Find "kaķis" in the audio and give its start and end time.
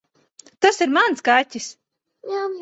1.29-1.69